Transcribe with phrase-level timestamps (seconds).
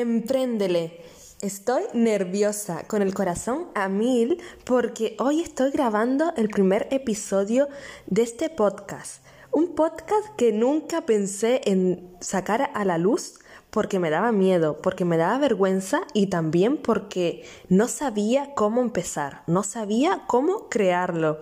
[0.00, 1.00] Empréndele.
[1.40, 7.66] Estoy nerviosa, con el corazón a mil, porque hoy estoy grabando el primer episodio
[8.06, 9.24] de este podcast.
[9.50, 13.40] Un podcast que nunca pensé en sacar a la luz
[13.70, 19.42] porque me daba miedo, porque me daba vergüenza y también porque no sabía cómo empezar,
[19.46, 21.38] no sabía cómo crearlo.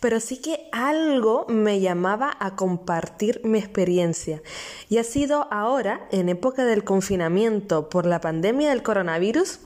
[0.00, 4.42] Pero sí que algo me llamaba a compartir mi experiencia.
[4.88, 9.60] Y ha sido ahora, en época del confinamiento por la pandemia del coronavirus,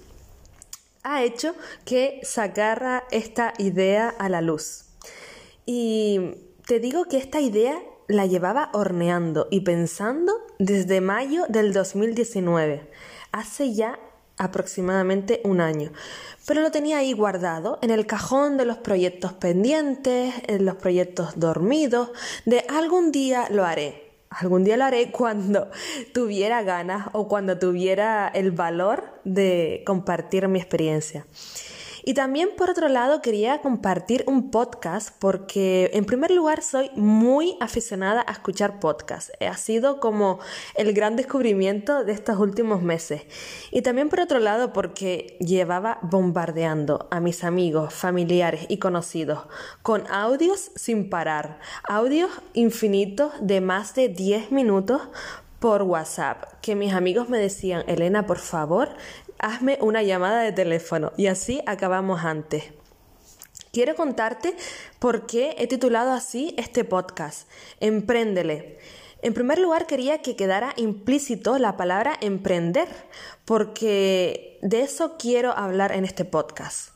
[1.03, 4.84] ha hecho que sacara esta idea a la luz.
[5.67, 6.37] Y
[6.67, 12.91] te digo que esta idea la llevaba horneando y pensando desde mayo del 2019,
[13.33, 13.98] hace ya
[14.37, 15.93] aproximadamente un año,
[16.47, 21.39] pero lo tenía ahí guardado en el cajón de los proyectos pendientes, en los proyectos
[21.39, 22.11] dormidos,
[22.45, 24.11] de algún día lo haré.
[24.29, 25.70] Algún día lo haré cuando
[26.15, 31.27] tuviera ganas o cuando tuviera el valor de compartir mi experiencia.
[32.05, 37.56] Y también por otro lado quería compartir un podcast porque en primer lugar soy muy
[37.61, 39.33] aficionada a escuchar podcasts.
[39.41, 40.39] Ha sido como
[40.75, 43.22] el gran descubrimiento de estos últimos meses.
[43.70, 49.41] Y también por otro lado porque llevaba bombardeando a mis amigos, familiares y conocidos
[49.83, 51.59] con audios sin parar.
[51.84, 55.03] Audios infinitos de más de 10 minutos
[55.62, 58.89] por WhatsApp, que mis amigos me decían, Elena, por favor,
[59.43, 61.12] hazme una llamada de teléfono.
[61.19, 62.65] Y así acabamos antes.
[63.73, 64.57] Quiero contarte
[64.99, 67.49] por qué he titulado así este podcast,
[67.81, 68.79] Empréndele.
[69.23, 72.89] En primer lugar, quería que quedara implícito la palabra emprender,
[73.45, 76.91] porque de eso quiero hablar en este podcast.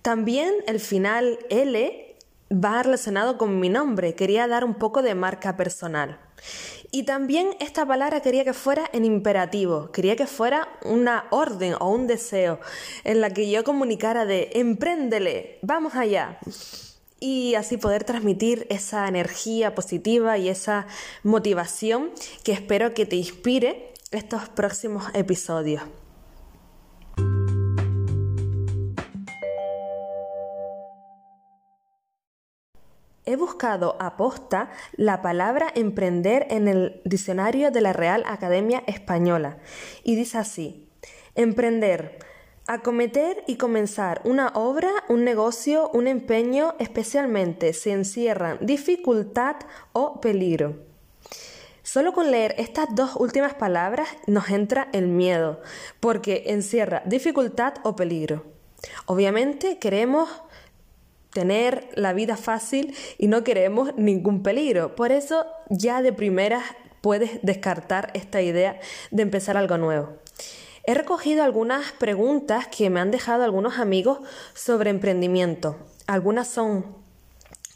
[0.00, 2.16] También el final L
[2.52, 6.20] va relacionado con mi nombre, quería dar un poco de marca personal.
[6.90, 11.90] Y también esta palabra quería que fuera en imperativo, quería que fuera una orden o
[11.90, 12.60] un deseo
[13.04, 16.38] en la que yo comunicara de empréndele, vamos allá.
[17.18, 20.86] Y así poder transmitir esa energía positiva y esa
[21.22, 22.10] motivación
[22.44, 25.82] que espero que te inspire estos próximos episodios.
[33.28, 39.58] He buscado a posta la palabra emprender en el diccionario de la Real Academia Española
[40.04, 40.88] y dice así,
[41.34, 42.20] emprender,
[42.68, 49.56] acometer y comenzar una obra, un negocio, un empeño, especialmente si encierran dificultad
[49.92, 50.76] o peligro.
[51.82, 55.60] Solo con leer estas dos últimas palabras nos entra el miedo,
[55.98, 58.44] porque encierra dificultad o peligro.
[59.06, 60.28] Obviamente queremos
[61.36, 64.96] tener la vida fácil y no queremos ningún peligro.
[64.96, 66.64] Por eso ya de primeras
[67.02, 68.80] puedes descartar esta idea
[69.10, 70.14] de empezar algo nuevo.
[70.84, 74.20] He recogido algunas preguntas que me han dejado algunos amigos
[74.54, 75.76] sobre emprendimiento.
[76.06, 76.86] Algunas son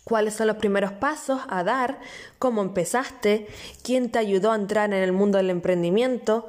[0.04, 2.00] cuáles son los primeros pasos a dar,
[2.38, 3.46] cómo empezaste,
[3.82, 6.48] quién te ayudó a entrar en el mundo del emprendimiento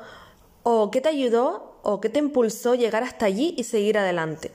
[0.63, 4.53] o qué te ayudó o qué te impulsó llegar hasta allí y seguir adelante.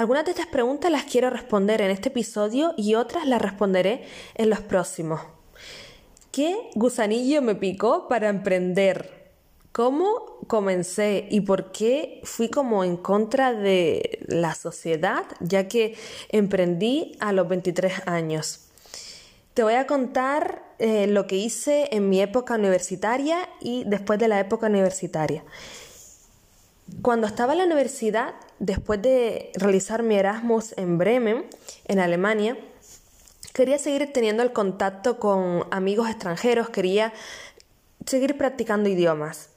[0.00, 4.02] Algunas de estas preguntas las quiero responder en este episodio y otras las responderé
[4.34, 5.20] en los próximos.
[6.32, 9.28] ¿Qué gusanillo me picó para emprender?
[9.72, 15.98] ¿Cómo comencé y por qué fui como en contra de la sociedad ya que
[16.30, 18.68] emprendí a los 23 años?
[19.52, 24.28] Te voy a contar eh, lo que hice en mi época universitaria y después de
[24.28, 25.44] la época universitaria.
[27.02, 31.46] Cuando estaba en la universidad, después de realizar mi Erasmus en Bremen,
[31.86, 32.58] en Alemania,
[33.54, 37.12] quería seguir teniendo el contacto con amigos extranjeros, quería
[38.04, 39.50] seguir practicando idiomas.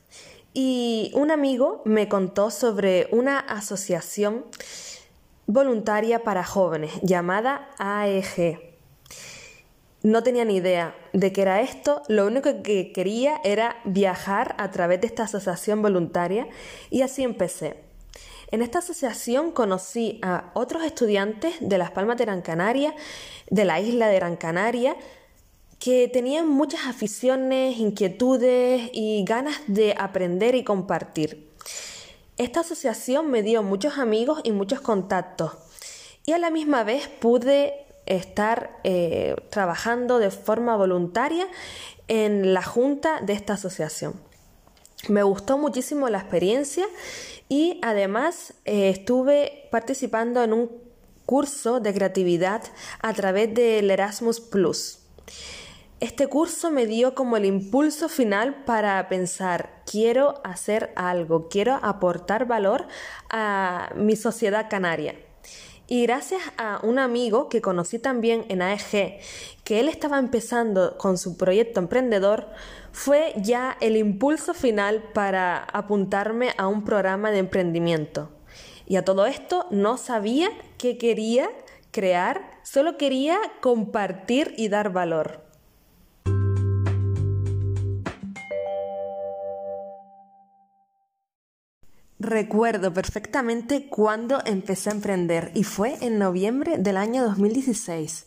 [0.53, 4.45] Y un amigo me contó sobre una asociación
[5.47, 8.72] voluntaria para jóvenes llamada AEG.
[10.03, 14.69] No tenía ni idea de qué era esto, lo único que quería era viajar a
[14.69, 16.49] través de esta asociación voluntaria
[16.89, 17.77] y así empecé.
[18.51, 22.93] En esta asociación conocí a otros estudiantes de Las Palmas de Gran Canaria,
[23.49, 24.97] de la isla de Gran Canaria,
[25.79, 31.49] que tenían muchas aficiones, inquietudes y ganas de aprender y compartir.
[32.35, 35.53] Esta asociación me dio muchos amigos y muchos contactos
[36.25, 41.47] y a la misma vez pude estar eh, trabajando de forma voluntaria
[42.07, 44.13] en la junta de esta asociación.
[45.09, 46.85] Me gustó muchísimo la experiencia
[47.49, 50.71] y además eh, estuve participando en un
[51.25, 52.63] curso de creatividad
[53.01, 54.99] a través del Erasmus Plus.
[55.99, 62.45] este curso me dio como el impulso final para pensar, quiero hacer algo, quiero aportar
[62.45, 62.87] valor
[63.29, 65.15] a mi sociedad canaria.
[65.87, 69.19] Y gracias a un amigo que conocí también en AEG,
[69.65, 72.47] que él estaba empezando con su proyecto emprendedor,
[72.93, 78.29] fue ya el impulso final para apuntarme a un programa de emprendimiento.
[78.87, 81.49] Y a todo esto no sabía qué quería
[81.91, 85.42] crear, solo quería compartir y dar valor.
[92.33, 98.25] Recuerdo perfectamente cuando empecé a emprender y fue en noviembre del año 2016.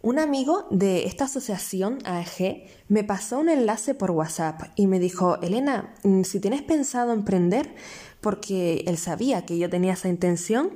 [0.00, 5.40] Un amigo de esta asociación AEG me pasó un enlace por WhatsApp y me dijo,
[5.42, 7.74] Elena, mm, si tienes pensado emprender,
[8.20, 10.70] porque él sabía que yo tenía esa intención,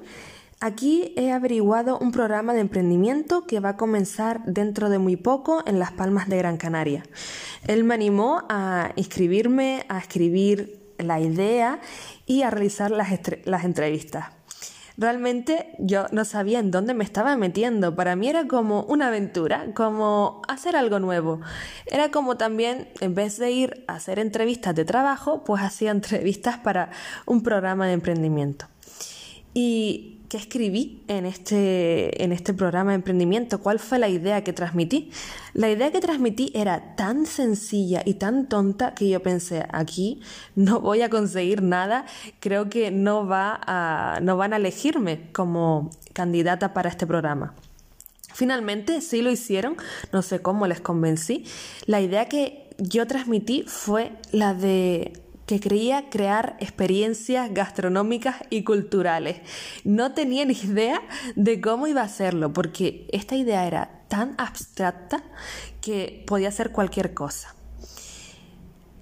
[0.59, 5.63] aquí he averiguado un programa de emprendimiento que va a comenzar dentro de muy poco
[5.69, 7.05] en Las Palmas de Gran Canaria.
[7.69, 11.81] Él me animó a inscribirme, a escribir la idea
[12.27, 13.09] y a realizar las,
[13.45, 14.27] las entrevistas.
[14.99, 17.95] Realmente yo no sabía en dónde me estaba metiendo.
[17.95, 21.41] Para mí era como una aventura, como hacer algo nuevo.
[21.85, 26.59] Era como también, en vez de ir a hacer entrevistas de trabajo, pues hacía entrevistas
[26.59, 26.91] para
[27.27, 28.67] un programa de emprendimiento.
[29.53, 33.61] Y ¿Qué escribí en este, en este programa de emprendimiento?
[33.61, 35.11] ¿Cuál fue la idea que transmití?
[35.53, 40.21] La idea que transmití era tan sencilla y tan tonta que yo pensé, aquí
[40.57, 42.07] no voy a conseguir nada,
[42.41, 47.55] creo que no, va a, no van a elegirme como candidata para este programa.
[48.35, 49.77] Finalmente sí lo hicieron,
[50.13, 51.45] no sé cómo les convencí.
[51.87, 55.13] La idea que yo transmití fue la de
[55.47, 59.41] que quería crear experiencias gastronómicas y culturales.
[59.85, 61.01] No tenía ni idea
[61.37, 65.23] de cómo iba a hacerlo, porque esta idea era tan abstracta
[65.81, 67.55] que podía ser cualquier cosa.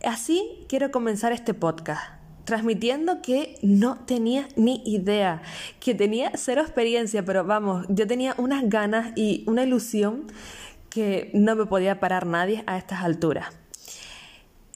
[0.05, 2.03] Así quiero comenzar este podcast,
[2.45, 5.41] transmitiendo que no tenía ni idea,
[5.81, 10.27] que tenía cero experiencia, pero vamos, yo tenía unas ganas y una ilusión
[10.91, 13.64] que no me podía parar nadie a estas alturas.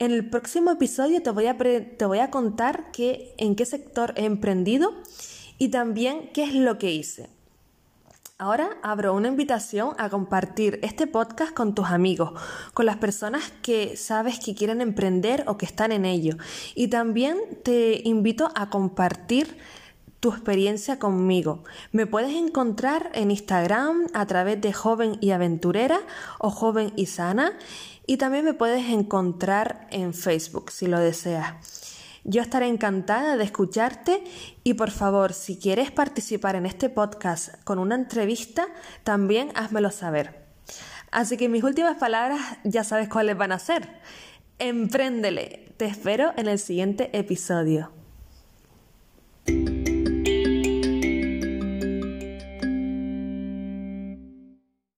[0.01, 4.27] En el próximo episodio te voy a, te voy a contar en qué sector he
[4.27, 4.93] emprendido
[5.59, 7.29] y también qué es lo que hice.
[8.39, 12.41] Ahora abro una invitación a compartir este podcast con tus amigos,
[12.75, 16.37] con las personas que sabes que quieren emprender o que están en ello.
[16.77, 19.59] Y también te invito a compartir
[20.21, 21.65] tu experiencia conmigo.
[21.93, 26.01] Me puedes encontrar en Instagram a través de Joven y Aventurera
[26.39, 27.53] o Joven y Sana
[28.07, 31.55] y también me puedes encontrar en Facebook si lo deseas.
[32.25, 34.23] Yo estaré encantada de escucharte
[34.65, 38.67] y por favor, si quieres participar en este podcast con una entrevista,
[39.05, 40.47] también házmelo saber.
[41.11, 43.89] Así que mis últimas palabras ya sabes cuáles van a ser.
[44.59, 45.73] Empréndele.
[45.77, 47.98] Te espero en el siguiente episodio.